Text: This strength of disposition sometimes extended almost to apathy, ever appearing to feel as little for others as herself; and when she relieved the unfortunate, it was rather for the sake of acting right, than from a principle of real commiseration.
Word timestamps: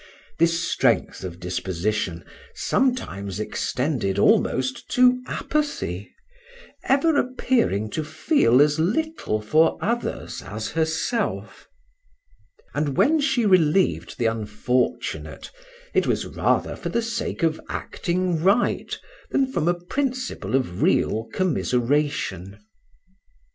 This 0.39 0.59
strength 0.63 1.23
of 1.23 1.39
disposition 1.39 2.25
sometimes 2.55 3.39
extended 3.39 4.17
almost 4.17 4.89
to 4.95 5.21
apathy, 5.27 6.11
ever 6.85 7.15
appearing 7.17 7.91
to 7.91 8.03
feel 8.03 8.63
as 8.63 8.79
little 8.79 9.43
for 9.43 9.77
others 9.79 10.41
as 10.41 10.69
herself; 10.71 11.69
and 12.73 12.97
when 12.97 13.19
she 13.19 13.45
relieved 13.45 14.17
the 14.17 14.25
unfortunate, 14.25 15.51
it 15.93 16.07
was 16.07 16.25
rather 16.25 16.75
for 16.75 16.89
the 16.89 17.03
sake 17.03 17.43
of 17.43 17.61
acting 17.69 18.41
right, 18.43 18.99
than 19.29 19.45
from 19.53 19.67
a 19.67 19.75
principle 19.75 20.55
of 20.55 20.81
real 20.81 21.27
commiseration. 21.31 22.57